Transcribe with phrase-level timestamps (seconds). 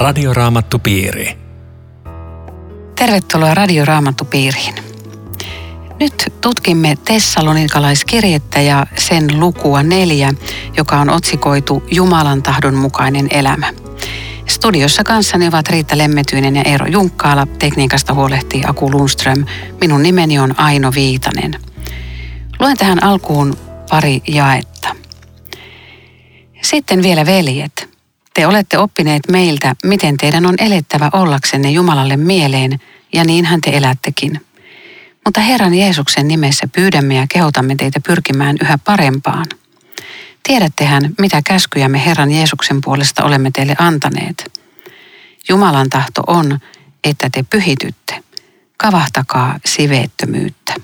[0.00, 1.38] Radioraamattupiiri.
[2.98, 4.74] Tervetuloa Radioraamattupiiriin.
[6.00, 10.34] Nyt tutkimme Tessalonikalaiskirjettä ja sen lukua neljä,
[10.76, 13.72] joka on otsikoitu Jumalan tahdon mukainen elämä.
[14.46, 17.46] Studiossa kanssani ovat Riitta Lemmetyinen ja Eero Junkkaala.
[17.58, 19.44] Tekniikasta huolehtii Aku Lundström.
[19.80, 21.60] Minun nimeni on Aino Viitanen.
[22.60, 23.56] Luen tähän alkuun
[23.90, 24.96] pari jaetta.
[26.62, 27.79] Sitten vielä veljet.
[28.34, 32.80] Te olette oppineet meiltä, miten teidän on elettävä ollaksenne Jumalalle mieleen,
[33.12, 34.40] ja niinhän te elättekin.
[35.24, 39.46] Mutta Herran Jeesuksen nimessä pyydämme ja kehotamme teitä pyrkimään yhä parempaan.
[40.42, 44.60] Tiedättehän, mitä käskyjä me Herran Jeesuksen puolesta olemme teille antaneet.
[45.48, 46.58] Jumalan tahto on,
[47.04, 48.22] että te pyhitytte.
[48.76, 50.74] Kavahtakaa siveettömyyttä.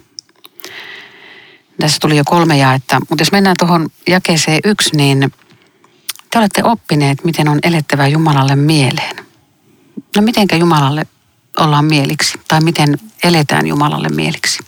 [1.80, 5.32] Tässä tuli jo kolme jaetta, mutta jos mennään tuohon jakeeseen yksi, niin
[6.36, 9.16] te olette oppineet, miten on elettävä Jumalalle mieleen.
[10.16, 11.06] No mitenkä Jumalalle
[11.60, 14.58] ollaan mieliksi tai miten eletään Jumalalle mieliksi?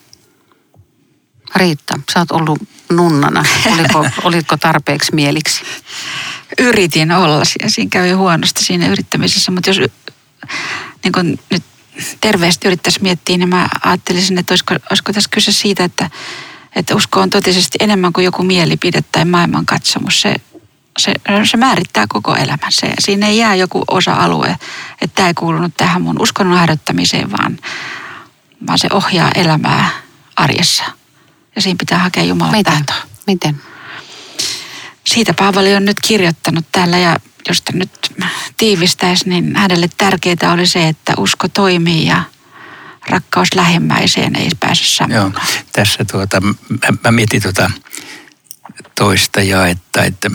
[1.56, 2.58] Riitta, sä oot ollut
[2.90, 3.44] nunnana.
[3.72, 5.62] Oliko, olitko tarpeeksi mieliksi?
[6.58, 7.42] Yritin olla.
[7.66, 9.90] Siinä kävi huonosti siinä yrittämisessä, mutta jos
[11.04, 11.62] niin kun nyt
[12.20, 16.10] terveesti yrittäisi miettiä, niin mä ajattelisin, että olisiko, olisiko tässä kyse siitä, että,
[16.76, 20.20] että usko on totisesti enemmän kuin joku mielipide tai maailmankatsomus.
[20.20, 20.34] Se,
[20.98, 21.14] se,
[21.50, 22.72] se määrittää koko elämän.
[22.72, 24.48] Se, siinä ei jää joku osa-alue,
[25.00, 27.58] että tämä ei kuulunut tähän mun uskonnon harjoittamiseen, vaan,
[28.66, 29.90] vaan se ohjaa elämää
[30.36, 30.84] arjessa.
[31.56, 32.72] Ja siinä pitää hakea Jumalan Miten?
[32.86, 33.08] tahtoa.
[33.26, 33.62] Miten?
[35.06, 37.16] Siitä Paavali on nyt kirjoittanut täällä ja
[37.48, 38.14] jos te nyt
[38.56, 42.22] tiivistäisi, niin hänelle tärkeää oli se, että usko toimii ja
[43.08, 45.16] rakkaus lähimmäiseen ei pääse samaan.
[45.16, 45.30] Joo,
[45.72, 46.56] tässä tuota, mä,
[47.04, 47.70] mä mietin tuota
[48.94, 50.30] toista jaetta, että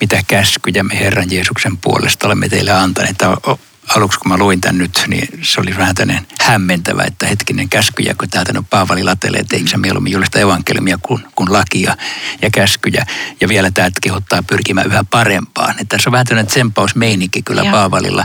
[0.00, 3.18] mitä käskyjä me Herran Jeesuksen puolesta olemme teille antaneet.
[3.18, 3.58] Tämä on-
[3.94, 8.14] aluksi kun mä luin tämän nyt, niin se oli vähän tämmöinen hämmentävä, että hetkinen käskyjä,
[8.14, 11.96] kun täältä nyt Paavali latelee, että eikö se mieluummin julista evankeliumia kuin, kuin lakia
[12.42, 13.06] ja käskyjä.
[13.40, 15.70] Ja vielä tämä että kehottaa pyrkimään yhä parempaan.
[15.70, 17.72] Että tässä on vähän tämmöinen tsempausmeininki kyllä Joo.
[17.72, 18.24] Paavalilla.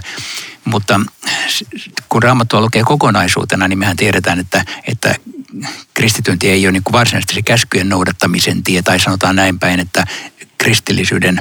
[0.66, 1.00] Mutta
[2.10, 5.16] kun Raamattua lukee kokonaisuutena, niin mehän tiedetään, että, että
[5.94, 9.80] kristityn tie ei ole niin kuin varsinaisesti se käskyjen noudattamisen tie, tai sanotaan näin päin,
[9.80, 10.06] että
[10.62, 11.40] kristillisyyden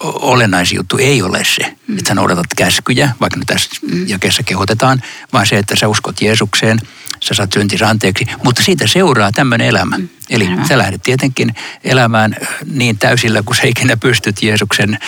[0.00, 1.98] o- olennaisin juttu ei ole se, mm.
[1.98, 4.08] että sä noudatat käskyjä, vaikka nyt tässä mm.
[4.08, 6.78] jakeessa kehotetaan, vaan se, että sä uskot Jeesukseen,
[7.20, 9.98] sä saat syntissä anteeksi, mutta siitä seuraa tämmöinen elämä.
[9.98, 10.08] Mm.
[10.30, 10.68] Eli Aivan.
[10.68, 11.54] sä lähdet tietenkin
[11.84, 12.36] elämään
[12.72, 14.98] niin täysillä, kun sä ikinä pystyt Jeesuksen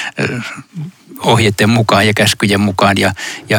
[1.18, 3.12] ohjeiden mukaan ja käskyjen mukaan ja,
[3.48, 3.58] ja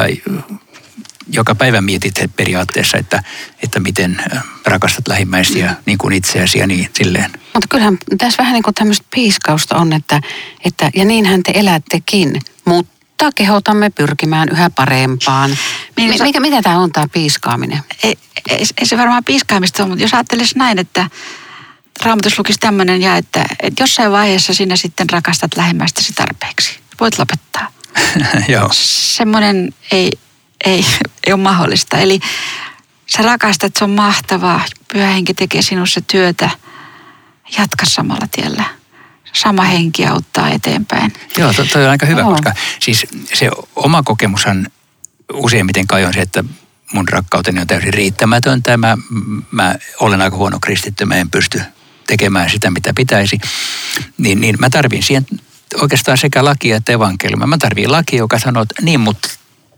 [1.32, 3.22] joka päivä mietit periaatteessa, että,
[3.62, 4.22] että miten
[4.66, 7.30] rakastat lähimmäisiä niin kuin itseäsi ja niin silleen.
[7.32, 10.20] Mutta kyllähän tässä vähän niin kuin tämmöistä piiskausta on, että,
[10.64, 15.58] että ja niinhän te elättekin, mutta kehotamme pyrkimään yhä parempaan.
[15.96, 17.80] Niin, Mi- sä- mikä, mitä tämä on tämä piiskaaminen?
[18.02, 18.18] Ei,
[18.50, 21.10] ei, ei se varmaan piiskaamista ole, mutta jos ajattelisi näin, että
[22.02, 26.78] Raamatus lukisi tämmöinen ja että, että jossain vaiheessa sinä sitten rakastat lähimmäistäsi tarpeeksi.
[27.00, 27.68] Voit lopettaa.
[28.48, 28.68] Joo.
[28.72, 30.10] Semmoinen ei,
[30.64, 30.86] ei,
[31.26, 31.98] ei ole mahdollista.
[31.98, 32.20] Eli
[33.06, 34.64] sä rakastat, se on mahtavaa.
[34.92, 36.50] Pyhä henki tekee sinussa työtä.
[37.58, 38.64] Jatka samalla tiellä.
[39.32, 41.12] Sama henki auttaa eteenpäin.
[41.36, 42.30] Joo, to, toi on aika hyvä, Joo.
[42.30, 44.66] koska siis se oma kokemushan
[45.32, 46.44] useimmiten kai on se, että
[46.92, 48.76] mun rakkauteni on täysin riittämätöntä.
[48.76, 48.98] Mä,
[49.50, 51.62] mä olen aika huono kristitty, mä en pysty
[52.06, 53.38] tekemään sitä, mitä pitäisi.
[54.18, 55.26] Niin, niin mä tarvin siihen
[55.80, 57.46] oikeastaan sekä lakia että evankeliumia.
[57.46, 59.28] Mä tarvin lakia, joka sanoo, että niin, mutta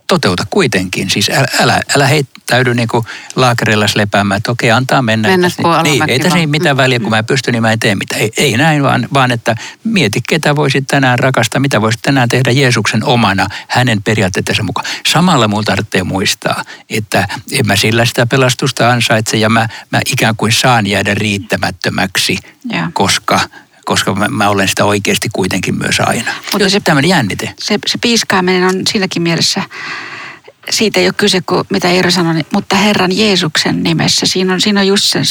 [0.06, 1.10] toteuta kuitenkin.
[1.10, 3.04] Siis älä, älä, älä heittäydy niin kuin
[3.36, 5.28] laakereilla lepäämään, että okei, antaa mennä.
[5.28, 7.78] Mennä niin, alamäki ei tässä ei mitään väliä, kun mä en pysty, niin mä en
[7.78, 8.20] tee mitään.
[8.20, 12.50] Ei, ei näin, vaan, vaan että mieti, ketä voisit tänään rakastaa, mitä voisit tänään tehdä
[12.50, 14.88] Jeesuksen omana, hänen periaatteettensa mukaan.
[15.06, 20.36] Samalla mulla tarvitsee muistaa, että en mä sillä sitä pelastusta ansaitse ja mä, mä ikään
[20.36, 22.86] kuin saan jäädä riittämättömäksi, Joo.
[22.92, 23.40] koska,
[23.86, 26.30] koska mä, mä olen sitä oikeasti kuitenkin myös aina.
[26.52, 27.54] Mutta se- tämmöinen jännite.
[27.58, 29.62] se, se piiskaaminen on siinäkin mielessä,
[30.70, 34.26] siitä ei ole kyse kuin mitä Eero sanoi, niin- mutta Herran Jeesuksen nimessä.
[34.26, 35.24] Siinä on, siinä on just se,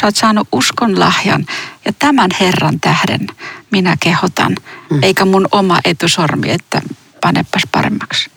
[0.00, 1.46] sä oot saanut uskon lahjan
[1.84, 3.26] ja tämän Herran tähden
[3.70, 4.56] minä kehotan,
[4.90, 5.02] mm.
[5.02, 6.82] eikä mun oma etusormi, että
[7.20, 8.30] panepas paremmaksi.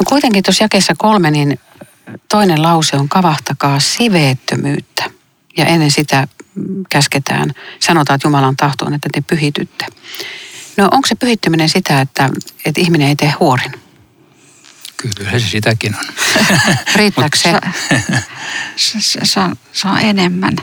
[0.00, 1.58] No kuitenkin tuossa jakeessa kolme, niin
[2.28, 5.10] toinen lause on kavahtakaa siveettömyyttä.
[5.56, 6.28] Ja ennen sitä
[6.90, 9.86] käsketään, sanotaan, että Jumalan tahto on, että te pyhitytte.
[10.76, 12.30] No onko se pyhittyminen sitä, että,
[12.64, 13.72] että ihminen ei tee huorin?
[14.96, 16.04] Kyllä se sitäkin on.
[16.96, 17.52] Riittääkö se?
[18.76, 20.56] Se, se, se, on, se on enemmän.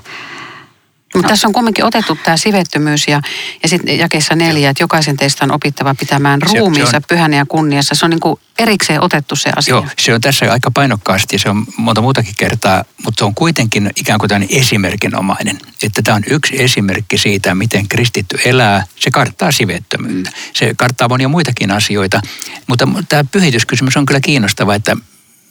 [1.16, 1.30] Mutta no.
[1.30, 3.22] tässä on kumminkin otettu tämä sivettömyys ja,
[3.64, 7.46] ja sitten jakeessa neljä, että jokaisen teistä on opittava pitämään ruumiinsa se on, pyhänä ja
[7.46, 7.96] kunniassa.
[7.96, 9.72] Se on niin kuin erikseen otettu se asia.
[9.72, 13.36] Joo, se on tässä aika painokkaasti ja se on monta muutakin kertaa, mutta se on
[13.36, 15.60] kuitenkin ikään kuin tämmöinen esimerkinomainen.
[15.84, 18.84] Että tämä on yksi esimerkki siitä, miten kristitty elää.
[19.00, 20.32] Se karttaa sivettömyyttä.
[20.54, 22.22] Se karttaa monia muitakin asioita,
[22.68, 24.98] mutta tämä pyhityskysymys on kyllä kiinnostava, että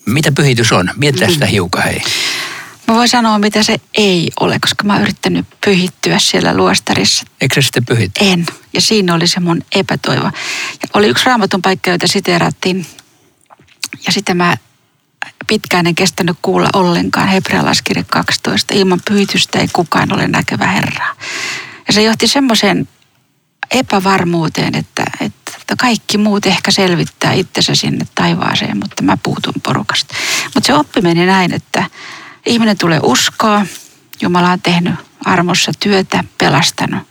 [0.06, 0.90] mitä pyhitys on?
[0.96, 2.02] Mietitään sitä hiukan hei.
[2.88, 7.24] Mä voin sanoa, mitä se ei ole, koska mä oon yrittänyt pyhittyä siellä luostarissa.
[7.40, 8.24] Eikö se sitten pyhitty?
[8.24, 8.46] En.
[8.72, 10.24] Ja siinä oli se mun epätoivo.
[10.24, 12.86] Ja oli yksi raamatun paikka, jota siteerattiin.
[14.06, 14.56] Ja sitten mä
[15.46, 18.74] pitkään en kestänyt kuulla ollenkaan hebrealaiskirja 12.
[18.74, 21.16] Ilman pyhitystä ei kukaan ole näkevä Herraa.
[21.86, 22.88] Ja se johti semmoiseen
[23.70, 30.14] epävarmuuteen, että, että kaikki muut ehkä selvittää itsensä sinne taivaaseen, mutta mä puutun porukasta.
[30.54, 31.84] Mutta se oppi meni näin, että
[32.46, 33.66] ihminen tulee uskoa,
[34.22, 34.94] Jumala on tehnyt
[35.24, 37.02] armossa työtä, pelastanut.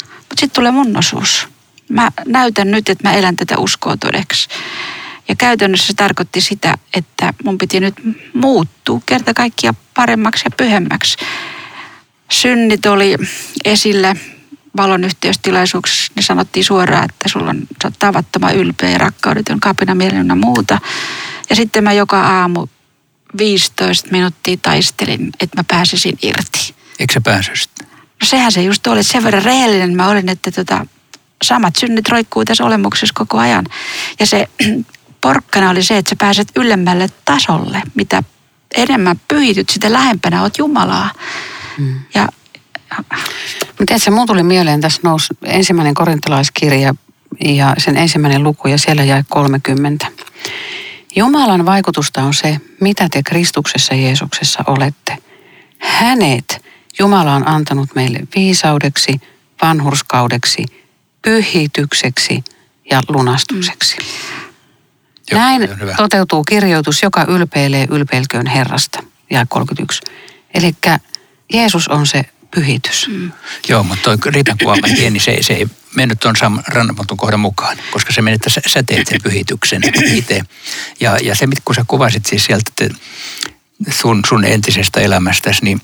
[0.00, 1.48] Mutta sitten tulee mun osuus.
[1.88, 4.48] Mä näytän nyt, että mä elän tätä uskoa todeksi.
[5.28, 7.94] Ja käytännössä se tarkoitti sitä, että mun piti nyt
[8.34, 11.16] muuttua kerta kaikkia paremmaksi ja pyhemmäksi.
[12.30, 13.16] Synnit oli
[13.64, 14.16] esillä
[14.76, 16.12] valon yhteystilaisuuksessa.
[16.16, 20.78] Ne sanottiin suoraan, että sulla on, sä tavattoman ylpeä ja rakkaudet on kapina mielenä muuta.
[21.50, 22.66] Ja sitten mä joka aamu
[23.38, 26.74] 15 minuuttia taistelin, että mä pääsisin irti.
[26.98, 27.70] Eikö sä päässyt?
[28.20, 30.86] No sehän se just oli, että sen verran rehellinen mä olin, että tota,
[31.44, 33.64] samat synnit roikkuu tässä olemuksessa koko ajan.
[34.20, 34.48] Ja se
[35.20, 37.82] porkkana oli se, että sä pääset ylemmälle tasolle.
[37.94, 38.22] Mitä
[38.74, 41.10] enemmän pyhityt, sitä lähempänä oot Jumalaa.
[41.78, 42.00] Mm.
[42.14, 42.28] Ja
[43.78, 46.94] mutta se mun tuli mieleen, tässä nousi ensimmäinen korintalaiskirja
[47.44, 50.06] ja sen ensimmäinen luku ja siellä jäi 30.
[51.16, 55.18] Jumalan vaikutusta on se, mitä te Kristuksessa Jeesuksessa olette.
[55.78, 56.64] Hänet
[56.98, 59.20] Jumala on antanut meille viisaudeksi,
[59.62, 60.66] vanhurskaudeksi,
[61.22, 62.44] pyhitykseksi
[62.90, 63.96] ja lunastukseksi.
[63.98, 65.38] Mm.
[65.38, 69.02] Näin Joo, toteutuu kirjoitus, joka ylpeilee ylpeilköön Herrasta.
[69.30, 70.00] Ja 31.
[70.54, 70.74] Eli
[71.52, 72.24] Jeesus on se
[72.54, 73.08] pyhitys.
[73.08, 73.32] Mm.
[73.68, 76.34] Joo, mutta toi riitan kuvaama pieni, se, se ei mennyt tuon
[76.66, 79.82] rannapotun kohdan mukaan, koska se meni, että sä teet sen pyhityksen
[80.18, 80.40] itse.
[81.00, 82.98] Ja, ja se, kun sä kuvasit siis sieltä että
[83.90, 85.80] sun, sun entisestä elämästäsi, niin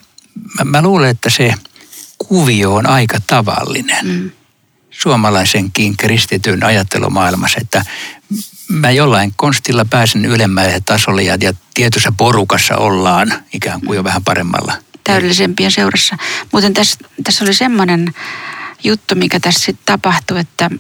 [0.59, 1.55] mä, mä luulen, että se
[2.19, 4.07] kuvio on aika tavallinen.
[4.07, 4.31] Mm.
[4.91, 7.85] Suomalaisenkin kristityn ajattelumaailmassa, että
[8.69, 14.25] mä jollain konstilla pääsen ylemmälle tasolle ja, ja tietyssä porukassa ollaan ikään kuin jo vähän
[14.25, 16.17] paremmalla täydellisempien seurassa.
[16.52, 18.14] Muuten tässä, tässä oli semmoinen
[18.85, 20.70] juttu, mikä tässä sitten tapahtui, että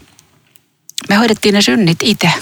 [1.08, 2.32] me hoidettiin ne synnit itse.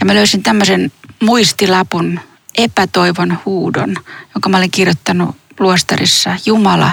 [0.00, 2.20] Ja mä löysin tämmöisen muistilapun,
[2.58, 3.96] epätoivon huudon,
[4.34, 6.36] jonka mä olin kirjoittanut luostarissa.
[6.46, 6.92] Jumala,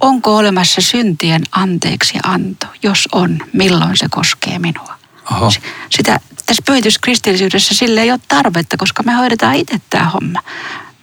[0.00, 2.66] onko olemassa syntien anteeksi anto?
[2.82, 4.94] Jos on, milloin se koskee minua?
[5.32, 5.50] Oho.
[5.90, 10.42] Sitä, tässä pöytyskristillisyydessä sille ei ole tarvetta, koska me hoidetaan itse tämä homma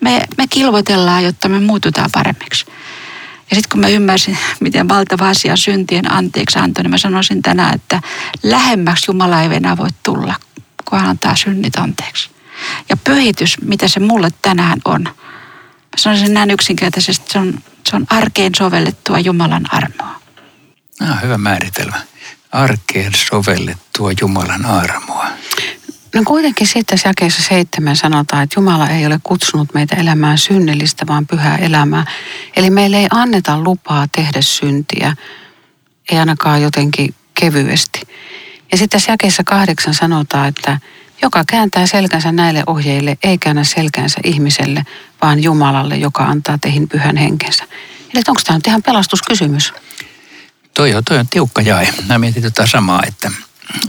[0.03, 2.65] me, me kilvoitellaan, jotta me muututaan paremmiksi.
[3.49, 7.75] Ja sitten kun mä ymmärsin, miten valtava asia syntien anteeksi antoi, niin mä sanoisin tänään,
[7.75, 8.01] että
[8.43, 10.35] lähemmäksi Jumala ei enää voi tulla,
[10.89, 12.29] kun hän antaa synnit anteeksi.
[12.89, 17.59] Ja pyhitys, mitä se mulle tänään on, mä sanoisin näin yksinkertaisesti, se on,
[17.89, 20.21] se on arkeen sovellettua Jumalan armoa.
[21.01, 22.01] Ah, hyvä määritelmä.
[22.51, 25.27] Arkeen sovellettua Jumalan armoa.
[26.13, 31.27] No kuitenkin sitten jakeessa seitsemän sanotaan, että Jumala ei ole kutsunut meitä elämään synnellistä, vaan
[31.27, 32.05] pyhää elämää.
[32.55, 35.15] Eli meille ei anneta lupaa tehdä syntiä,
[36.11, 38.01] ei ainakaan jotenkin kevyesti.
[38.71, 40.79] Ja sitten tässä jakeessa kahdeksan sanotaan, että
[41.21, 44.83] joka kääntää selkänsä näille ohjeille, ei käännä selkänsä ihmiselle,
[45.21, 47.63] vaan Jumalalle, joka antaa teihin pyhän henkensä.
[48.13, 49.73] Eli onko tämä nyt ihan pelastuskysymys?
[50.73, 51.93] Toi on, toi on tiukka jae.
[52.07, 53.31] Mä mietin tota samaa, että,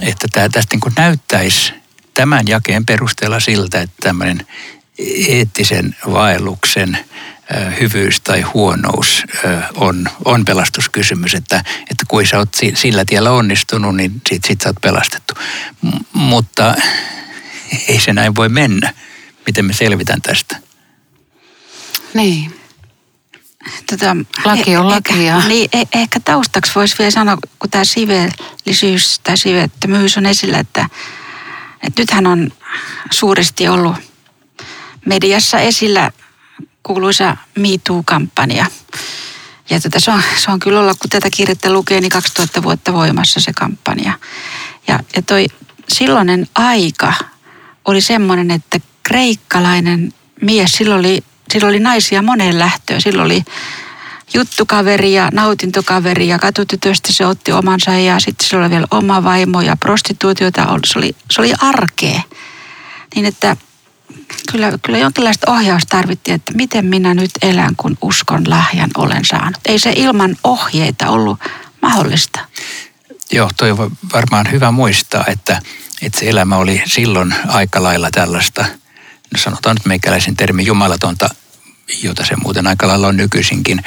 [0.01, 1.84] että tämä tästä niin näyttäisi
[2.15, 4.47] tämän jakeen perusteella siltä, että tämmöinen
[5.29, 6.99] eettisen vaelluksen
[7.81, 9.23] hyvyys tai huonous
[9.75, 14.69] on, on pelastuskysymys, että, että kun sä oot sillä tiellä onnistunut, niin sit, sit sä
[14.69, 15.35] oot pelastettu.
[15.83, 16.75] M- mutta
[17.89, 18.93] ei se näin voi mennä.
[19.47, 20.57] Miten me selvitän tästä?
[22.15, 22.61] Niin.
[23.91, 25.13] Tota, laki on laki.
[25.13, 30.59] Ehkä, niin, eh, ehkä taustaksi voisi vielä sanoa, kun tämä siveellisyys tai sivettömyys on esillä,
[30.59, 30.89] että
[31.87, 32.53] et nythän on
[33.11, 33.97] suuresti ollut
[35.07, 36.11] mediassa esillä
[36.83, 38.67] kuuluisa MeToo-kampanja.
[39.71, 42.93] Ja tota, se, on, se on kyllä ollut, kun tätä kirjettä lukee, niin 2000 vuotta
[42.93, 44.13] voimassa se kampanja.
[44.89, 45.47] Ja, ja toi
[45.89, 47.15] silloinen aika
[47.85, 53.01] oli semmoinen, että kreikkalainen mies, silloin oli, silloin oli naisia moneen lähtöön.
[53.01, 53.45] Silloin oli
[54.35, 59.61] juttukaveri ja nautintokaveri ja katutytöstä se otti omansa ja sitten se oli vielä oma vaimo
[59.61, 60.79] ja prostituutiota.
[60.87, 62.21] Se oli, se oli arkea.
[63.15, 63.57] Niin että
[64.53, 69.59] kyllä, kyllä jonkinlaista ohjausta tarvittiin, että miten minä nyt elän, kun uskon lahjan olen saanut.
[69.67, 71.39] Ei se ilman ohjeita ollut
[71.83, 72.41] mahdollista.
[73.33, 75.61] Joo, toi on varmaan hyvä muistaa, että,
[76.03, 78.65] että se elämä oli silloin aika lailla tällaista,
[79.33, 81.31] no sanotaan nyt meikäläisen termi jumalatonta
[82.03, 83.83] jota se muuten aika lailla on nykyisinkin.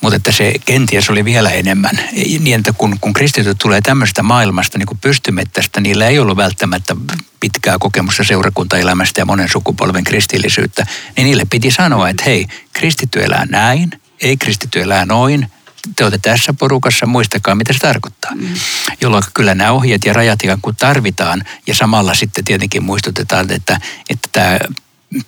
[0.00, 2.00] Mutta että se kenties oli vielä enemmän.
[2.12, 6.96] Niin, että kun, kun kristityt tulee tämmöistä maailmasta, niin kuin pystymettästä, niillä ei ollut välttämättä
[7.40, 13.46] pitkää kokemusta seurakuntaelämästä ja monen sukupolven kristillisyyttä, niin niille piti sanoa, että hei, kristitty elää
[13.46, 13.90] näin,
[14.20, 15.50] ei kristitty elää noin,
[15.96, 18.34] te olette tässä porukassa, muistakaa mitä se tarkoittaa.
[18.34, 18.54] Mm.
[19.00, 23.80] Jolloin kyllä nämä ohjeet ja rajat kun tarvitaan ja samalla sitten tietenkin muistutetaan, että,
[24.10, 24.58] että tämä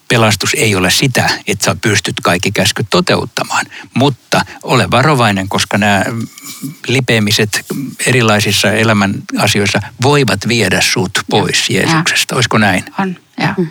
[0.09, 6.05] pelastus ei ole sitä, että sä pystyt kaikki käskyt toteuttamaan, mutta ole varovainen, koska nämä
[6.87, 7.65] lipeämiset
[8.07, 11.81] erilaisissa elämän asioissa voivat viedä sut pois ja.
[11.81, 12.35] Jeesuksesta.
[12.35, 12.85] Olisiko näin?
[12.99, 13.55] On, ja.
[13.59, 13.71] Mm.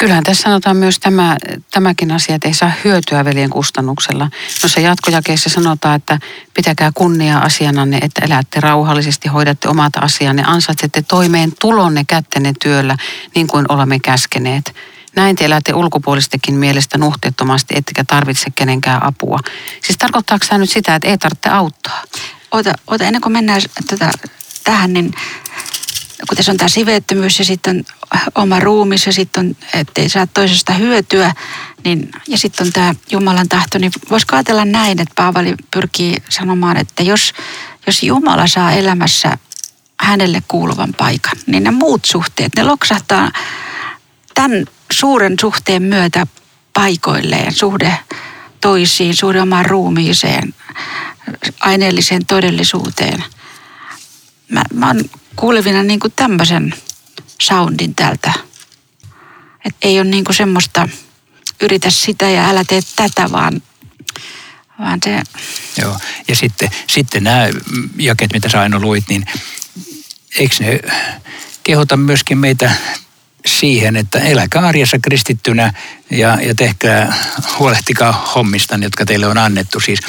[0.00, 1.36] Kyllähän tässä sanotaan myös tämä,
[1.70, 4.30] tämäkin asia, että ei saa hyötyä veljen kustannuksella.
[4.62, 6.18] No se jatkojakeessa sanotaan, että
[6.54, 12.96] pitäkää kunnia asiananne, että elätte rauhallisesti, hoidatte omat asianne, ansaitsette toimeen tulonne kättenne työllä,
[13.34, 14.74] niin kuin olemme käskeneet.
[15.16, 19.38] Näin te elätte ulkopuolistekin mielestä nuhteettomasti, ettekä tarvitse kenenkään apua.
[19.82, 22.02] Siis tarkoittaako tämä nyt sitä, että ei tarvitse auttaa?
[22.50, 24.12] Ota, ota ennen kuin mennään tätä,
[24.64, 25.12] tähän, niin
[26.28, 27.84] kun tässä on tämä siveettömyys ja sitten on
[28.34, 31.32] oma ruumis ja sitten on, ettei saa toisesta hyötyä,
[31.84, 36.76] niin, ja sitten on tämä Jumalan tahto, niin voisiko ajatella näin, että Paavali pyrkii sanomaan,
[36.76, 37.32] että jos,
[37.86, 39.38] jos Jumala saa elämässä
[40.00, 43.30] hänelle kuuluvan paikan, niin ne muut suhteet, ne loksahtaa
[44.40, 46.26] tämän suuren suhteen myötä
[46.72, 47.98] paikoilleen, suhde
[48.60, 50.54] toisiin, suhde omaan ruumiiseen,
[51.60, 53.24] aineelliseen todellisuuteen.
[54.48, 55.04] Mä, mä oon
[55.36, 56.74] kuulevina niin kuin tämmöisen
[57.40, 58.32] soundin tältä.
[59.64, 60.88] Että ei ole niin kuin semmoista,
[61.60, 63.62] yritä sitä ja älä tee tätä, vaan,
[64.78, 65.22] vaan se...
[65.82, 65.96] Joo,
[66.28, 67.48] ja sitten, sitten nämä
[67.96, 69.24] jaket, mitä sä aina luit, niin
[70.38, 70.80] eikö ne
[71.62, 72.70] kehota myöskin meitä
[73.46, 75.72] siihen, että eläkää arjessa kristittynä
[76.10, 77.14] ja, ja tehkää,
[77.58, 79.80] huolehtikaa hommista, jotka teille on annettu.
[79.80, 80.00] Siis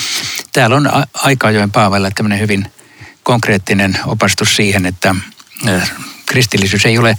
[0.54, 2.66] täällä on aika ajoin Paavalla tämmöinen hyvin
[3.24, 5.16] konkreettinen opastus siihen, että
[6.26, 7.18] kristillisyys ei ole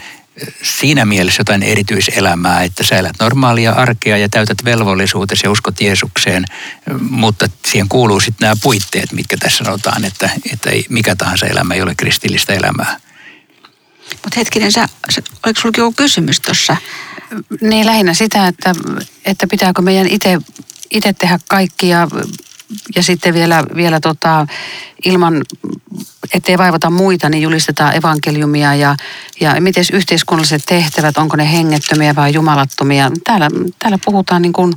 [0.63, 6.45] siinä mielessä jotain erityiselämää, että sä elät normaalia arkea ja täytät velvollisuutesi ja uskot Jeesukseen,
[7.11, 11.75] mutta siihen kuuluu sitten nämä puitteet, mitkä tässä sanotaan, että, että ei, mikä tahansa elämä
[11.75, 13.01] ei ole kristillistä elämää.
[14.11, 14.89] Mutta hetkinen, sä,
[15.47, 16.77] oliko sulla joku kysymys tuossa?
[17.61, 18.75] Niin lähinnä sitä, että,
[19.25, 20.07] että pitääkö meidän
[20.91, 22.09] itse tehdä kaikki ja,
[22.97, 24.47] ja sitten vielä, vielä tota,
[25.05, 25.43] ilman,
[26.35, 28.97] ettei vaivata muita, niin julistetaan evankeliumia ja,
[29.41, 33.11] ja miten yhteiskunnalliset tehtävät, onko ne hengettömiä vai jumalattomia.
[33.25, 34.73] Täällä, täällä puhutaan niin kuin,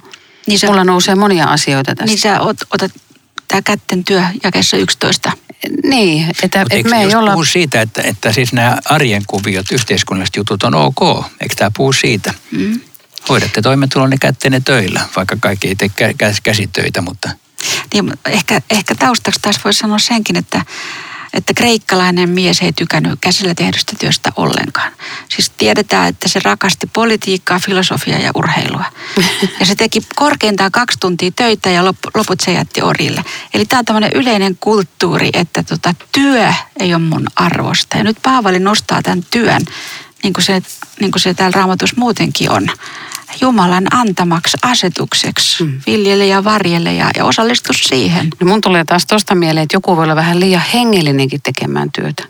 [0.48, 2.06] niin sä, mulla nousee monia asioita tästä.
[2.06, 2.92] Niin sä ot, otat
[3.48, 5.32] tämä kätten työ jakessa 11.
[5.84, 7.32] Niin, että, että me ei olla...
[7.32, 11.26] puhu siitä, että, että siis nämä arjen kuviot, yhteiskunnalliset jutut on ok.
[11.42, 12.34] Eikö tämä puhu siitä?
[12.52, 12.80] Mm.
[13.30, 15.90] Hoidatte toimeentulonne kätteenne töillä, vaikka kaikki ei tee
[16.44, 17.30] käsitöitä, mutta...
[17.94, 20.66] Niin, ehkä, ehkä taustaksi taas voisi sanoa senkin, että
[21.36, 24.92] että kreikkalainen mies ei tykännyt käsillä tehdystä työstä ollenkaan.
[25.30, 28.86] Siis tiedetään, että se rakasti politiikkaa, filosofiaa ja urheilua.
[29.60, 33.26] Ja se teki korkeintaan kaksi tuntia töitä ja loput se jätti orille.
[33.54, 37.98] Eli tämä on tämmöinen yleinen kulttuuri, että tota, työ ei ole mun arvosta.
[37.98, 39.62] Ja nyt Paavali nostaa tämän työn,
[40.24, 40.62] niin kuin se,
[41.00, 42.70] niin kuin se täällä raamatus muutenkin on.
[43.42, 45.64] Jumalan antamaksi asetukseksi.
[45.64, 45.82] Mm.
[45.88, 48.30] Viljele ja varjele ja, ja osallistu siihen.
[48.40, 52.24] No mun tulee taas tuosta mieleen, että joku voi olla vähän liian hengellinenkin tekemään työtä.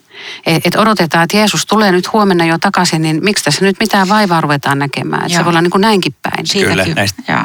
[0.45, 4.09] Et, et odotetaan, että Jeesus tulee nyt huomenna jo takaisin, niin miksi tässä nyt mitään
[4.09, 5.25] vaivaa ruvetaan näkemään?
[5.25, 6.45] Että se voi olla niin kuin näinkin päin.
[6.53, 6.85] Kyllä,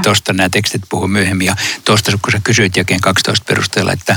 [0.03, 1.47] tuosta nämä tekstit puhuu myöhemmin.
[1.47, 4.17] Ja tuosta kun sä kysyit jakeen 12 perusteella, että,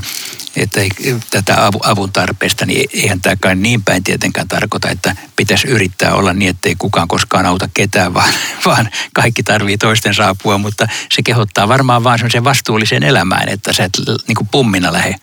[0.55, 0.89] että ei,
[1.29, 6.33] tätä avun tarpeesta, niin eihän tämä kai niin päin tietenkään tarkoita, että pitäisi yrittää olla
[6.33, 8.33] niin, että ei kukaan koskaan auta ketään, vaan,
[8.65, 13.83] vaan kaikki tarvii toisten saapua, mutta se kehottaa varmaan vaan semmoiseen vastuulliseen elämään, että sä
[13.83, 13.97] et
[14.27, 15.15] niin kuin pummina lähde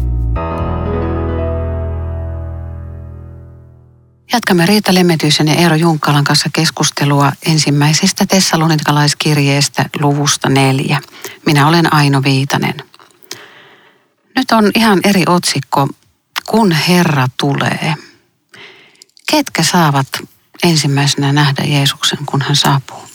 [4.33, 11.01] Jatkamme Riitta Lemmetyisen ja Eero Junkkalan kanssa keskustelua ensimmäisestä tessalonikalaiskirjeestä luvusta neljä.
[11.45, 12.75] Minä olen Aino Viitanen.
[14.35, 15.87] Nyt on ihan eri otsikko,
[16.49, 17.93] kun Herra tulee.
[19.31, 20.07] Ketkä saavat
[20.63, 23.09] ensimmäisenä nähdä Jeesuksen, kun hän saapuu?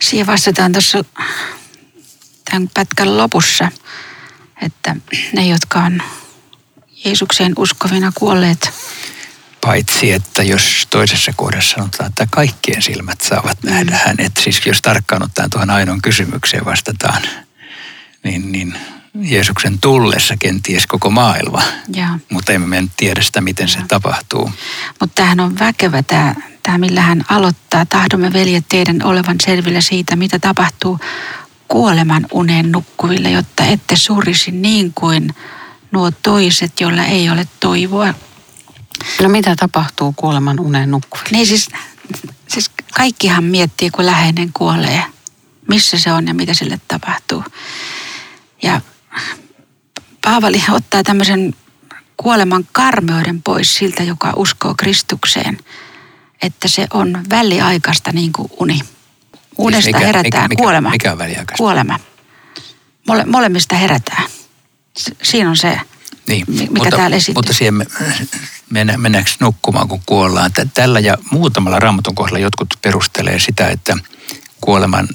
[0.00, 1.04] Siihen vastataan tuossa
[2.50, 3.68] tämän pätkän lopussa,
[4.62, 4.96] että
[5.32, 6.02] ne, jotka on
[7.04, 8.70] Jeesukseen uskovina kuolleet,
[9.60, 14.32] Paitsi, että jos toisessa kohdassa sanotaan, että kaikkien silmät saavat nähdä hänet.
[14.36, 17.22] Siis jos tarkkaan ottaen tuohon ainoan kysymykseen vastataan,
[18.24, 18.74] niin, niin
[19.14, 21.62] Jeesuksen tullessa kenties koko maailma.
[21.94, 22.18] Joo.
[22.30, 24.52] Mutta emme me tiedä sitä, miten se tapahtuu.
[25.00, 27.86] Mutta tämähän on väkevä tämä, tämä, millä hän aloittaa.
[27.86, 30.98] Tahdomme veljet teidän olevan selvillä siitä, mitä tapahtuu
[31.68, 35.34] kuoleman uneen nukkuville, jotta ette surisi niin kuin
[35.90, 38.14] nuo toiset, joilla ei ole toivoa.
[39.22, 41.30] No mitä tapahtuu kuoleman uneen nukkuville?
[41.30, 41.68] Niin siis,
[42.48, 45.04] siis kaikkihan miettii, kun läheinen kuolee,
[45.68, 47.44] missä se on ja mitä sille tapahtuu.
[48.62, 48.80] Ja
[50.24, 51.54] Paavali ottaa tämmöisen
[52.16, 55.58] kuoleman karmeuden pois siltä, joka uskoo Kristukseen,
[56.42, 58.80] että se on väliaikaista niin kuin uni.
[59.58, 60.90] Unesta Siis mikä- herätään mikä- kuolema.
[60.90, 61.56] mikä on väliaikaista?
[61.56, 62.00] Kuolema.
[63.08, 64.22] Mole, molemmista herätään.
[65.22, 65.80] Siinä on se,
[66.28, 67.38] Niin, mi- mikä mutta, täällä esiintyy.
[67.38, 67.86] Mutta siihen me-
[68.70, 70.52] mennä, mennäänkö nukkumaan, kun kuollaan.
[70.52, 73.96] Tä- Tällä ja muutamalla raamatun kohdalla jotkut perustelee sitä, että
[74.60, 75.08] kuoleman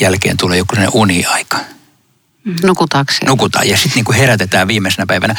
[0.00, 1.58] jälkeen tulee joku sellainen uniaika.
[2.62, 3.30] Nukutaanko siellä?
[3.30, 5.36] Nukutaan ja sitten niin herätetään viimeisenä päivänä.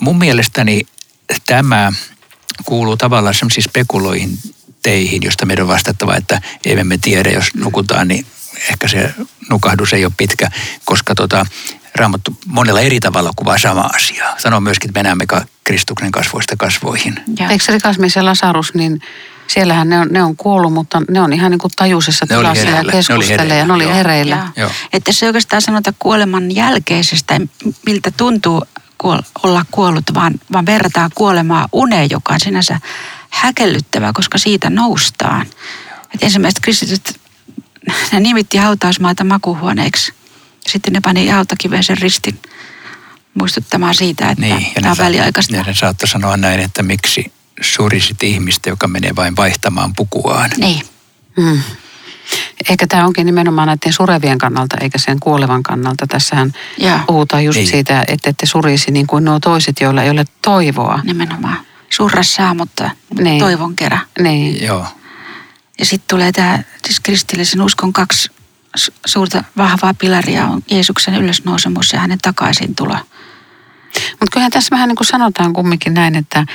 [0.00, 0.80] Mun mielestäni
[1.46, 1.92] tämä
[2.64, 4.38] kuuluu tavallaan sellaisiin spekuloihin
[4.82, 8.26] teihin, josta meidän on vastattava, että emme me tiedä, jos nukutaan, niin
[8.70, 9.14] ehkä se
[9.50, 10.50] nukahdus ei ole pitkä,
[10.84, 11.46] koska tota,
[11.94, 14.38] Raamattu monella eri tavalla kuvaa samaa asiaa.
[14.38, 15.24] Sanoo myöskin, että me näemme
[15.64, 17.20] Kristuksen kasvoista kasvoihin.
[17.38, 19.00] ja, Eikö se rikas mies ja Lasarus, niin
[19.48, 22.68] siellähän ne on, ne on kuollut, mutta ne on ihan niin kuin tajuisessa Ne tilassa
[22.68, 24.48] ja keskustelee ja ne oli hereillä, joo.
[24.56, 24.70] Joo.
[24.92, 27.40] Että se ei oikeastaan sanota kuoleman jälkeisestä,
[27.86, 28.62] miltä tuntuu
[29.04, 32.80] kuol- olla kuollut, vaan, vaan verrataan kuolemaa uneen, joka on sinänsä
[33.30, 35.46] häkellyttävää, koska siitä noustaan.
[36.14, 37.20] Et ensimmäiset kristityt,
[38.12, 40.12] ne nimitti hautausmaata makuhuoneeksi.
[40.66, 42.38] Sitten ne pani hautakiven ristin
[43.34, 45.56] muistuttamaan siitä, että Niin, ja tämä on ne, väliaikaista.
[45.56, 50.50] sa- ne saattoi sanoa näin, että miksi surisit ihmistä, joka menee vain vaihtamaan pukuaan.
[50.56, 50.82] Niin,
[51.36, 51.60] Mm.
[52.70, 56.06] Ehkä tämä onkin nimenomaan näiden surevien kannalta, eikä sen kuolevan kannalta.
[56.06, 56.98] Tässähän Joo.
[57.06, 57.68] puhutaan just Niin.
[57.68, 61.00] siitä, että ette surisi niin kuin nuo toiset, joilla ei ole toivoa.
[61.04, 61.56] nimenomaan.
[61.90, 62.90] Surra saa, mutta
[63.20, 63.38] Niin.
[63.38, 64.00] toivon kerran.
[64.20, 64.62] Niin.
[64.64, 64.86] Joo.
[65.78, 68.30] Ja sitten tulee tämä, siis kristillisen uskon kaksi
[68.78, 72.98] su- suurta vahvaa pilaria on Jeesuksen ylösnousemus ja hänen takaisin tulo.
[74.10, 76.46] Mutta kyllähän tässä vähän niin kuin sanotaan kumminkin näin, että,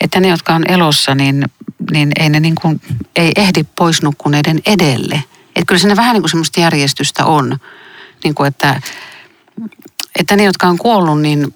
[0.00, 1.44] että ne, jotka on elossa, niin,
[1.90, 2.80] niin ei ne niin kuin,
[3.16, 5.24] ei ehdi pois nukkuneiden edelle.
[5.46, 7.58] Että kyllä siinä vähän niin kuin semmoista järjestystä on.
[8.24, 8.80] Niin kuin että,
[10.18, 11.54] että ne, jotka on kuollut, niin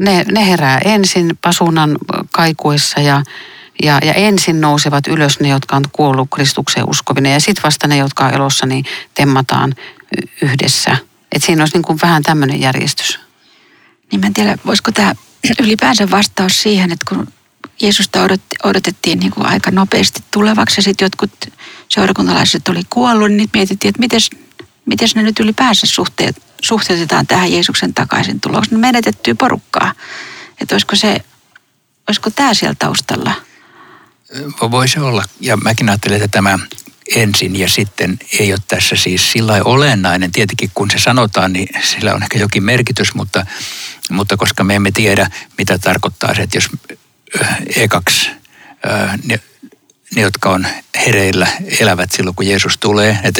[0.00, 1.98] ne, ne herää ensin pasunan
[2.32, 3.22] kaikuessa ja,
[3.82, 7.28] ja, ja ensin nousevat ylös ne, jotka on kuollut Kristukseen uskovina.
[7.28, 9.74] Ja sitten vasta ne, jotka on elossa, niin temmataan
[10.42, 10.96] yhdessä.
[11.32, 13.20] Että siinä olisi niin kuin vähän tämmöinen järjestys.
[14.12, 15.14] Niin mä en tiedä, voisiko tämä
[15.60, 17.28] ylipäänsä vastaus siihen, että kun
[17.82, 18.20] Jeesusta
[18.64, 21.30] odotettiin niin kuin aika nopeasti tulevaksi ja sitten jotkut
[21.88, 24.18] seurakuntalaiset oli kuollut, niin mietittiin, että
[24.86, 28.70] miten, ne nyt ylipäänsä suhteet, suhteutetaan tähän Jeesuksen takaisin tuloksi.
[28.70, 29.92] Ne menetettyä porukkaa.
[30.60, 31.20] Että olisiko se,
[32.08, 33.32] olisiko tämä siellä taustalla?
[34.36, 35.24] Vo- Voi se olla.
[35.40, 36.58] Ja mäkin ajattelen, että tämä
[37.16, 40.32] ensin ja sitten ei ole tässä siis sillä olennainen.
[40.32, 43.46] Tietenkin kun se sanotaan, niin sillä on ehkä jokin merkitys, mutta,
[44.10, 46.68] mutta koska me emme tiedä, mitä tarkoittaa se, että jos
[47.76, 48.30] ekaksi
[49.24, 49.40] ne,
[50.14, 50.66] ne, jotka on
[51.06, 51.46] hereillä,
[51.80, 53.32] elävät silloin, kun Jeesus tulee, ne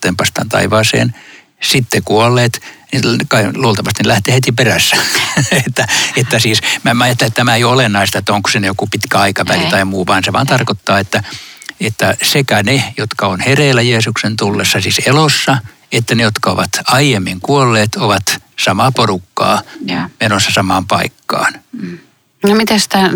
[0.00, 1.14] tempastaan taivaaseen,
[1.62, 2.62] sitten kuolleet,
[2.92, 4.96] niin kai luultavasti ne lähtee heti perässä.
[5.66, 8.86] että, että siis mä, mä ajattelen, että tämä ei ole olennaista, että onko se joku
[8.86, 9.70] pitkä aikaväli Ei.
[9.70, 11.22] tai muu, vaan se vaan tarkoittaa, että,
[11.80, 15.58] että sekä ne, jotka on hereillä Jeesuksen tullessa, siis elossa,
[15.92, 18.22] että ne, jotka ovat aiemmin kuolleet, ovat
[18.58, 20.02] samaa porukkaa Joo.
[20.20, 21.54] menossa samaan paikkaan.
[22.42, 23.10] No miten sitä,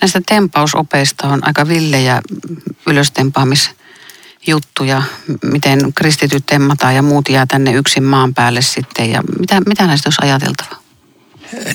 [0.00, 2.20] näistä tempausopeista on aika villejä
[2.86, 5.02] ylöstempaamisjuttuja,
[5.42, 10.06] miten kristityt temmataan ja muut jää tänne yksin maan päälle sitten ja mitä, mitä näistä
[10.06, 10.76] olisi ajateltava?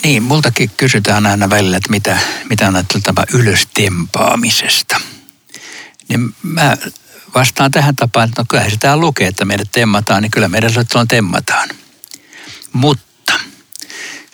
[0.03, 2.17] Niin, multakin kysytään aina välillä, että mitä,
[2.49, 5.01] mitä on ajateltava ylöstempaamisesta.
[6.09, 6.77] Niin mä
[7.35, 11.07] vastaan tähän tapaan, että no kyllähän täällä lukee, että meidät temmataan, niin kyllä meidän silloin
[11.07, 11.69] temmataan.
[12.73, 13.33] Mutta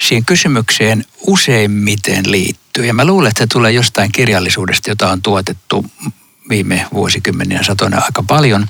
[0.02, 5.86] siihen kysymykseen useimmiten liittyy, ja mä luulen, että se tulee jostain kirjallisuudesta, jota on tuotettu
[6.50, 8.68] viime vuosikymmenien satona aika paljon,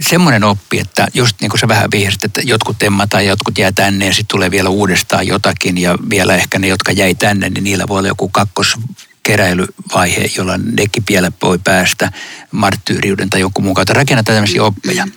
[0.00, 3.72] semmoinen oppi, että just niin kuin sä vähän vihjasit, että jotkut temmataan ja jotkut jää
[3.72, 7.64] tänne ja sitten tulee vielä uudestaan jotakin ja vielä ehkä ne, jotka jäi tänne, niin
[7.64, 8.76] niillä voi olla joku kakkos
[9.22, 12.12] keräilyvaihe, jolla nekin vielä voi päästä
[12.52, 13.94] marttyyriuden tai joku muun kautta.
[13.94, 15.08] Rakennetaan tämmöisiä oppeja,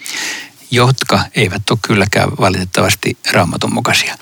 [0.71, 4.17] jotka eivät ole kylläkään valitettavasti raamatun mukaisia.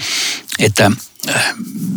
[0.59, 0.91] Että
[1.29, 1.53] äh,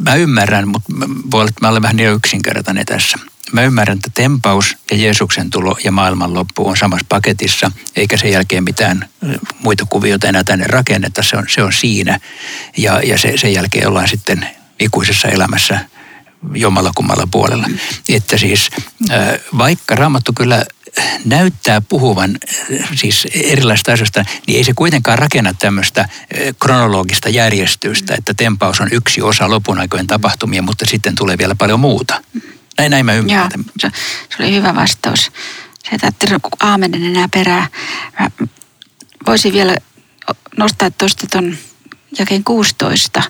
[0.09, 0.93] mä ymmärrän, mutta
[1.31, 3.19] voi olla, että mä olen vähän niin yksinkertainen tässä–
[3.53, 8.65] Mä ymmärrän, että tempaus ja Jeesuksen tulo ja maailmanloppu on samassa paketissa, eikä sen jälkeen
[8.65, 9.09] mitään
[9.59, 11.23] muita kuvioita enää tänne rakenneta.
[11.23, 12.21] Se on, se on siinä
[12.77, 14.49] ja, ja se, sen jälkeen ollaan sitten
[14.81, 15.81] ikuisessa elämässä
[16.55, 17.67] jommalla kummalla puolella.
[18.09, 18.71] Että siis
[19.59, 20.65] vaikka Raamattu kyllä
[21.25, 22.39] näyttää puhuvan
[22.95, 26.09] siis erilaisista asioista, niin ei se kuitenkaan rakenna tämmöistä
[26.61, 31.81] kronologista järjestystä, että tempaus on yksi osa lopun aikojen tapahtumia, mutta sitten tulee vielä paljon
[31.81, 32.23] muuta.
[32.79, 33.51] Näin, näin mä ymmärrän.
[33.55, 33.91] Joo, se,
[34.37, 35.33] se oli hyvä vastaus.
[35.85, 37.69] Se ei tarvitse aamenen enää perää.
[38.21, 38.31] Mä
[39.27, 39.77] voisin vielä
[40.57, 41.57] nostaa tuosta tuon
[42.19, 43.23] jakeen 16.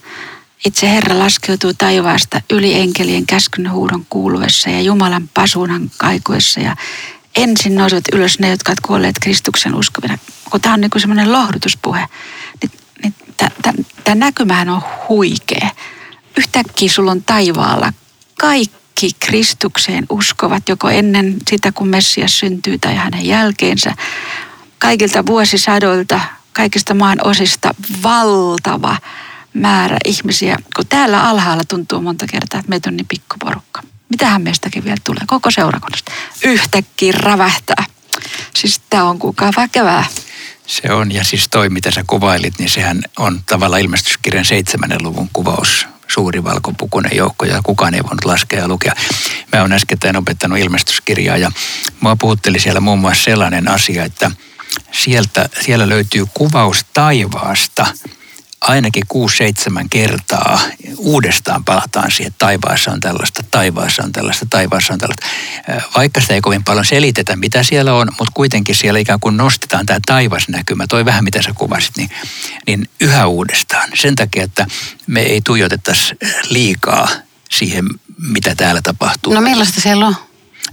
[0.64, 6.76] Itse Herra laskeutuu taivaasta yli enkelien käskyn huudon kuuluessa ja Jumalan pasuunan kaikuessa ja
[7.36, 10.18] ensin nousevat ylös ne, jotka ovat kuolleet Kristuksen uskovina.
[10.50, 12.06] Kun tämä on niin semmoinen lohdutuspuhe,
[12.62, 12.72] niin,
[13.02, 13.14] niin
[14.04, 15.70] tämä näkymähän on huikea.
[16.38, 17.92] Yhtäkkiä sulla on taivaalla
[18.40, 23.94] kaikki Kristukseen uskovat joko ennen sitä, kun Messias syntyy tai hänen jälkeensä.
[24.78, 26.20] Kaikilta vuosisadoilta,
[26.52, 28.96] kaikista maan osista valtava
[29.54, 33.82] määrä ihmisiä, kun täällä alhaalla tuntuu monta kertaa, että meitä on niin pikkuporukka.
[34.08, 36.12] Mitähän meistäkin vielä tulee koko seurakunnasta?
[36.44, 37.84] Yhtäkkiä rävähtää.
[38.56, 40.04] Siis tämä on kukaan väkevää.
[40.66, 45.28] Se on, ja siis toi mitä sä kuvailit, niin sehän on tavallaan ilmestyskirjan seitsemännen luvun
[45.32, 48.94] kuvaus suuri valkopukunen joukko ja kukaan ei voinut laskea ja lukea.
[49.52, 51.50] Mä oon äskettäin opettanut ilmestyskirjaa ja
[52.00, 54.30] mua puhutteli siellä muun muassa sellainen asia, että
[54.92, 57.86] sieltä, siellä löytyy kuvaus taivaasta–
[58.68, 59.02] ainakin
[59.82, 60.60] 6-7 kertaa
[60.96, 65.26] uudestaan palataan siihen, että taivaassa on tällaista, taivaassa on tällaista, taivaassa on tällaista.
[65.96, 69.86] Vaikka sitä ei kovin paljon selitetä, mitä siellä on, mutta kuitenkin siellä ikään kuin nostetaan
[69.86, 72.10] tämä taivasnäkymä, toi vähän mitä sä kuvasit, niin,
[72.66, 73.88] niin yhä uudestaan.
[73.94, 74.66] Sen takia, että
[75.06, 76.14] me ei tuijotettaisi
[76.50, 77.08] liikaa
[77.50, 77.84] siihen,
[78.18, 79.34] mitä täällä tapahtuu.
[79.34, 80.16] No millaista siellä on?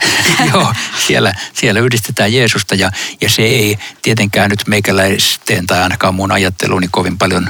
[0.54, 0.74] Joo,
[1.08, 6.88] siellä, siellä yhdistetään Jeesusta ja, ja se ei tietenkään nyt meikäläisten tai ainakaan mun ajatteluuni
[6.92, 7.50] kovin paljon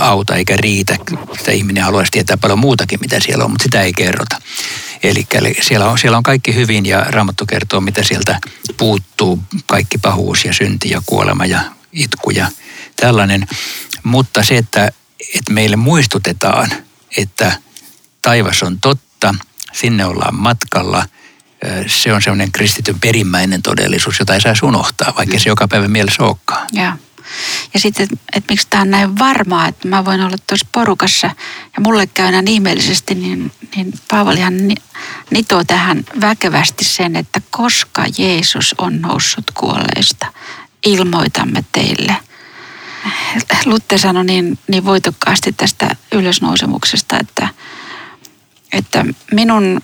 [0.00, 0.96] auta eikä riitä.
[1.38, 4.36] Sitä ihminen haluaisi tietää paljon muutakin, mitä siellä on, mutta sitä ei kerrota.
[5.02, 5.26] Eli
[5.60, 8.38] siellä on, siellä on kaikki hyvin ja Raamattu kertoo, mitä sieltä
[8.76, 9.42] puuttuu.
[9.66, 11.60] Kaikki pahuus ja synti ja kuolema ja
[11.92, 12.48] itku ja
[12.96, 13.46] tällainen.
[14.02, 14.92] Mutta se, että,
[15.34, 16.70] että meille muistutetaan,
[17.16, 17.52] että
[18.22, 19.34] taivas on totta,
[19.72, 21.06] sinne ollaan matkalla–
[21.86, 26.22] se on semmoinen kristityn perimmäinen todellisuus, jota ei saisi unohtaa, vaikka se joka päivä mielessä
[26.22, 26.66] olekaan.
[26.72, 26.96] Ja,
[27.74, 31.26] ja sitten, että et miksi tämä on näin varmaa, että mä voin olla tuossa porukassa
[31.76, 34.54] ja mulle käy näin ihmeellisesti, niin, niin Paavalihan
[35.30, 40.26] nitoo tähän väkevästi sen, että koska Jeesus on noussut kuolleista,
[40.86, 42.16] ilmoitamme teille.
[43.64, 47.48] Lutte sanoi niin, niin voitokkaasti tästä ylösnousemuksesta, että,
[48.72, 49.80] että minun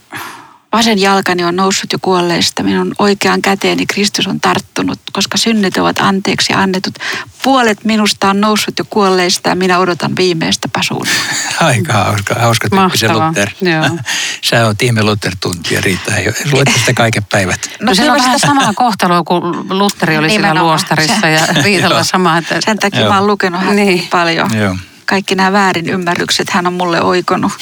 [0.75, 6.01] Vasen jalkani on noussut jo kuolleista, minun oikean käteeni Kristus on tarttunut, koska synnit ovat
[6.01, 6.95] anteeksi annetut.
[7.43, 11.07] Puolet minusta on noussut jo kuolleista ja minä odotan viimeistä pasuun.
[11.61, 13.51] Aika hauska, hauska tyyppi se Luther.
[13.61, 13.99] Joo.
[14.51, 16.13] Sä oot ihme Luther-tuntija, Riitta.
[16.53, 17.61] Luet sitä kaiken päivät.
[17.81, 19.43] No, no se on vähän samaa kohtaloa kuin
[19.79, 22.39] Lutteri oli siellä luostarissa ja Riitalla sama.
[22.39, 22.59] Että...
[22.65, 23.09] Sen takia Joo.
[23.09, 24.09] mä oon lukenut hän niin.
[24.11, 24.59] paljon.
[24.59, 24.77] Joo.
[25.07, 27.53] Kaikki nämä väärin ymmärrykset hän on mulle oikonut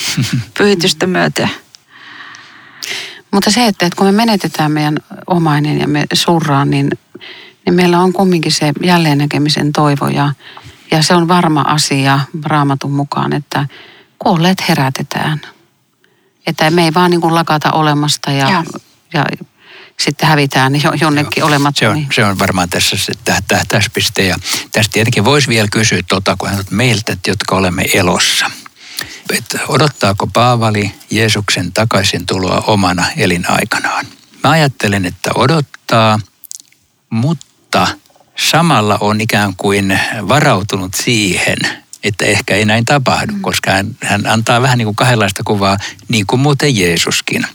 [0.58, 1.50] pyhitystä myöten.
[3.30, 6.90] Mutta se, että, että kun me menetetään meidän omainen ja me surraan, niin,
[7.66, 10.32] niin meillä on kumminkin se jälleen näkemisen toivo ja,
[10.90, 13.66] ja se on varma asia raamatun mukaan, että
[14.18, 15.40] kuolleet herätetään.
[16.46, 18.64] Että me ei vaan niin kuin lakata olemasta ja, ja.
[19.14, 19.24] ja
[20.00, 21.48] sitten hävitään jo, jonnekin Joo.
[21.48, 21.78] olematta.
[21.78, 23.12] Se on, se on varmaan tässä se
[23.48, 24.26] tähtäyspiste.
[24.26, 24.36] Ja
[24.72, 28.50] tästä tietenkin voisi vielä kysyä tuota, kun hän meiltä, jotka olemme elossa–
[29.30, 34.06] että odottaako Paavali Jeesuksen takaisin tuloa omana elinaikanaan.
[34.44, 36.20] Mä ajattelen, että odottaa,
[37.10, 37.88] mutta
[38.36, 41.56] samalla on ikään kuin varautunut siihen,
[42.04, 43.40] että ehkä ei näin tapahdu, mm.
[43.40, 45.76] koska hän, hän antaa vähän niin kuin kahdenlaista kuvaa,
[46.08, 47.46] niin kuin muuten Jeesuskin.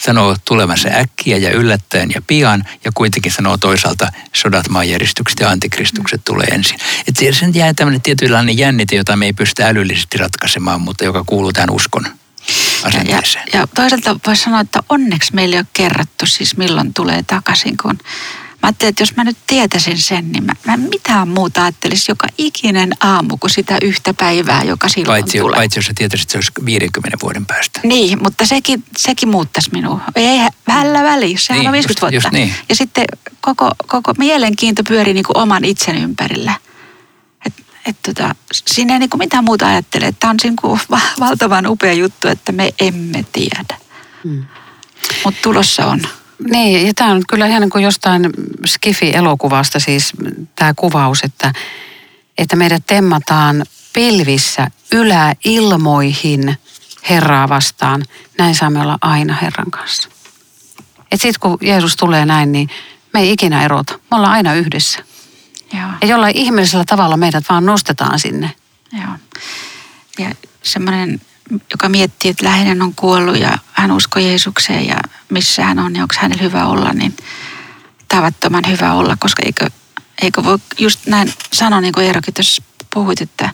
[0.00, 6.20] Sanoo tulevansa äkkiä ja yllättäen ja pian ja kuitenkin sanoo toisaalta sodat, maanjäristykset ja antikristukset
[6.24, 6.78] tulee ensin.
[7.06, 11.52] Että sen jää tämmöinen tietynlainen jännite, jota me ei pysty älyllisesti ratkaisemaan, mutta joka kuuluu
[11.52, 12.06] tähän uskon
[12.84, 13.44] asenteeseen.
[13.52, 17.76] Ja, ja toisaalta voisi sanoa, että onneksi meillä ei ole kerrottu siis milloin tulee takaisin,
[17.82, 17.98] kun
[18.62, 22.92] ajattelin, että jos mä nyt tietäisin sen, niin mä, mä mitään muuta ajattelisin joka ikinen
[23.00, 25.56] aamu kuin sitä yhtä päivää, joka silloin paitsi, tulee.
[25.56, 27.80] Paitsi jos sä tietäisit, että se olisi 50 vuoden päästä.
[27.82, 30.00] Niin, mutta sekin, sekin muuttaisi minua.
[30.16, 32.14] Ei vällä väliä, sehän Niin, on 50 just- vuotta.
[32.14, 32.54] just niin.
[32.68, 33.04] Ja sitten
[33.40, 36.52] koko, koko mielenkiinto pyörii niin kuin oman itsen ympärillä.
[37.46, 37.54] Et,
[37.86, 38.34] et tota,
[38.66, 40.14] siinä ei niin kuin mitään muuta ajattele.
[40.20, 43.78] Tämä on niin kuin va- valtavan upea juttu, että me emme tiedä.
[44.24, 44.44] Mm.
[45.24, 46.00] Mutta tulossa on.
[46.50, 48.30] Niin, ja tämä on kyllä ihan niin kuin jostain
[48.66, 50.12] Skifi-elokuvasta siis
[50.56, 51.52] tämä kuvaus, että,
[52.38, 56.56] että meidät temmataan pilvissä yläilmoihin
[57.10, 58.04] Herraa vastaan.
[58.38, 60.08] Näin saamme olla aina Herran kanssa.
[61.12, 62.70] Et sitten kun Jeesus tulee näin, niin
[63.12, 63.98] me ei ikinä erota.
[64.10, 64.98] Me ollaan aina yhdessä.
[65.72, 65.88] Joo.
[66.00, 68.50] Ja jollain ihmeellisellä tavalla meidät vaan nostetaan sinne.
[68.92, 69.42] Joo.
[70.18, 71.20] Ja semmoinen,
[71.70, 74.96] joka miettii, että läheinen on kuollut ja hän uskoo Jeesukseen ja
[75.28, 77.16] missä hän on ja onko hänellä hyvä olla, niin
[78.08, 79.70] tavattoman hyvä olla, koska eikö,
[80.22, 82.62] eikö voi just näin sanoa, niin kuin Eerokin tuossa
[82.94, 83.50] puhuit, että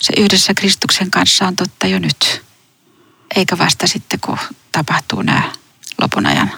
[0.00, 2.42] se yhdessä Kristuksen kanssa on totta jo nyt.
[3.36, 4.38] Eikä vasta sitten, kun
[4.72, 5.52] tapahtuu nämä
[6.00, 6.52] lopun ajan.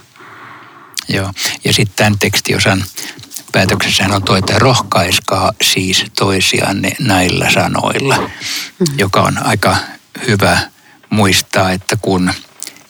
[1.08, 1.32] Joo.
[1.64, 2.84] Ja sitten tämän tekstiosan
[3.52, 8.30] päätöksessähän on toi, että rohkaiskaa siis toisianne näillä sanoilla,
[8.96, 9.76] joka on aika
[10.26, 10.60] hyvä
[11.10, 12.30] muistaa, että kun,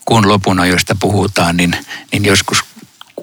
[0.04, 1.76] kun lopun ajoista puhutaan, niin,
[2.12, 2.64] niin joskus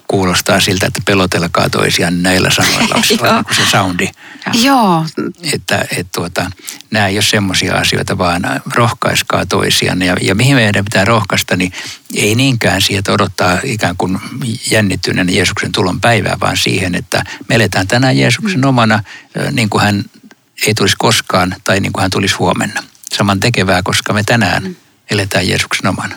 [0.08, 3.34] kuulostaa siltä, että pelotelkaa toisiaan näillä sanoilla, Joo.
[3.34, 4.10] niin se soundi.
[4.54, 5.06] Joo,
[5.54, 6.52] Että et tuota,
[6.92, 8.44] nämä ei ole semmoisia asioita, vaan
[8.76, 10.02] rohkaiskaa toisiaan.
[10.02, 11.72] Ja, ja mihin meidän pitää rohkaista, niin
[12.14, 14.20] ei niinkään siihen, että odottaa ikään kuin
[14.72, 19.04] jännittyneen Jeesuksen tulon päivää, vaan siihen, että me eletään tänään Jeesuksen omana,
[19.38, 20.04] ö, niin kuin hän
[20.68, 22.84] ei tulisi koskaan tai niin kuin hän tulisi huomenna.
[23.14, 24.76] Saman tekevää, koska me tänään
[25.12, 26.16] eletään Jeesuksen omana.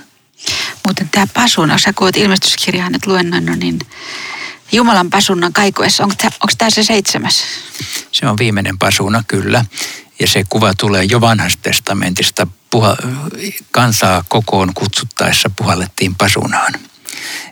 [0.84, 3.78] Muuten tämä pasuna, sä kun oot ilmestyskirjaa nyt luennoinut, niin
[4.72, 6.14] Jumalan pasunnan kaikuessa, onko
[6.58, 7.44] tämä se seitsemäs?
[8.12, 9.64] Se on viimeinen pasuna, kyllä.
[10.20, 12.46] Ja se kuva tulee jo vanhasta testamentista.
[12.70, 12.96] Puha,
[13.70, 16.72] kansaa kokoon kutsuttaessa puhallettiin pasunaan.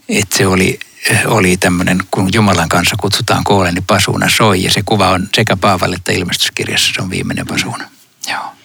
[0.08, 0.80] Et se oli,
[1.26, 4.62] oli tämmöinen, kun Jumalan kanssa kutsutaan koolle, niin pasuna soi.
[4.62, 7.84] Ja se kuva on sekä Paavalle että ilmestyskirjassa, se on viimeinen pasuna.
[8.30, 8.55] Joo.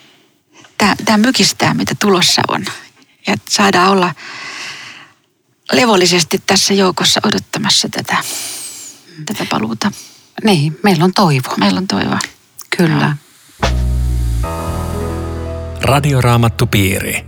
[0.81, 2.65] Tämä, tämä mykistää, mitä tulossa on.
[3.27, 4.15] Ja saadaan olla
[5.71, 8.17] levollisesti tässä joukossa odottamassa tätä,
[9.25, 9.91] tätä paluuta.
[10.43, 11.55] niin, meillä on toivo.
[11.57, 12.19] Meillä on toivoa.
[12.77, 13.17] Kyllä.
[15.81, 17.25] Radioraamattupiiri.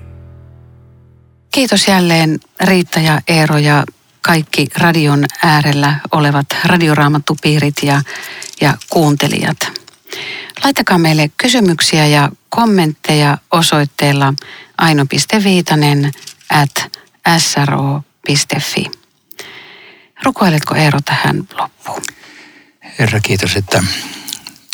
[1.52, 3.84] Kiitos jälleen Riitta ja Eero ja
[4.22, 8.02] kaikki radion äärellä olevat radioraamattupiirit ja,
[8.62, 9.83] ja kuuntelijat.
[10.64, 14.34] Laittakaa meille kysymyksiä ja kommentteja osoitteella
[14.78, 16.12] aino.viitanen
[16.50, 17.00] at
[17.38, 18.92] sro.fi.
[20.24, 22.02] Rukoiletko Eero tähän loppuun?
[23.00, 23.84] Herra, kiitos, että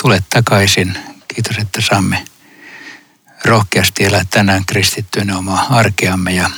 [0.02, 0.98] tulet takaisin.
[1.28, 2.26] Kiitos, että saamme
[3.46, 6.50] rohkeasti elää tänään kristittyinä omaa arkeamme ja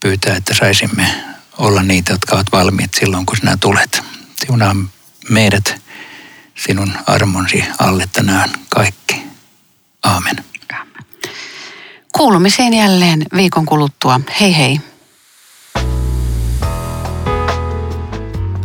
[0.00, 1.24] pyytää, että saisimme
[1.58, 4.02] olla niitä, jotka ovat valmiit silloin, kun sinä tulet.
[4.46, 4.76] Siunaa
[5.28, 5.79] meidät
[6.64, 9.22] sinun armonsi alle tänään kaikki.
[10.02, 10.36] Aamen.
[12.12, 14.20] Kuulumiseen jälleen viikon kuluttua.
[14.40, 14.80] Hei hei.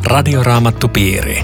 [0.04, 1.44] Radioraamattupiiri.